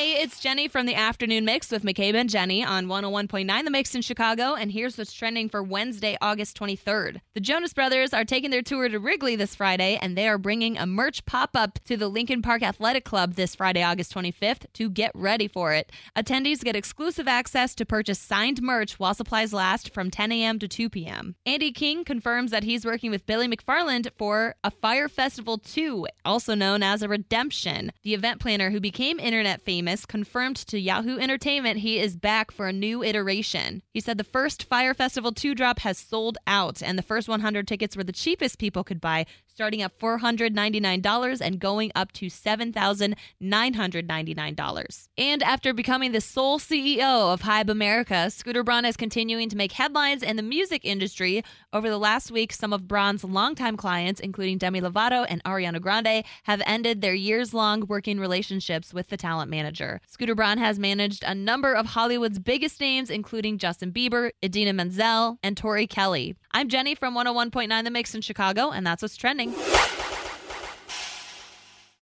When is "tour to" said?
8.62-8.98